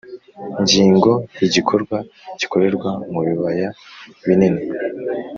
[0.61, 1.11] Ngingo
[1.45, 1.97] igikorwa
[2.39, 3.69] gikorerwa mu bibaya
[4.25, 4.61] binini